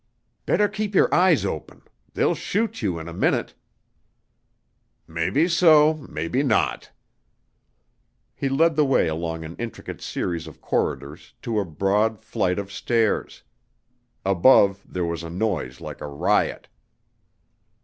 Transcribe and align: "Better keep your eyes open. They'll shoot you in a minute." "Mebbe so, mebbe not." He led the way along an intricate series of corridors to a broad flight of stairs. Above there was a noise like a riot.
"Better 0.47 0.67
keep 0.67 0.95
your 0.95 1.13
eyes 1.13 1.45
open. 1.45 1.83
They'll 2.15 2.33
shoot 2.33 2.81
you 2.81 2.97
in 2.97 3.07
a 3.07 3.13
minute." 3.13 3.53
"Mebbe 5.07 5.47
so, 5.47 5.93
mebbe 6.09 6.43
not." 6.43 6.89
He 8.33 8.49
led 8.49 8.75
the 8.75 8.83
way 8.83 9.07
along 9.07 9.43
an 9.45 9.55
intricate 9.57 10.01
series 10.01 10.47
of 10.47 10.59
corridors 10.59 11.35
to 11.43 11.59
a 11.59 11.65
broad 11.65 12.23
flight 12.25 12.57
of 12.57 12.71
stairs. 12.71 13.43
Above 14.25 14.83
there 14.89 15.05
was 15.05 15.21
a 15.21 15.29
noise 15.29 15.79
like 15.79 16.01
a 16.01 16.07
riot. 16.07 16.67